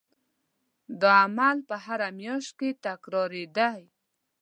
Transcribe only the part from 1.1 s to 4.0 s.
عمل به هره میاشت تکرارېدی.